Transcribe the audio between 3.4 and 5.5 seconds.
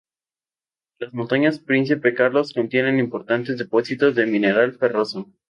depósitos de mineral ferroso.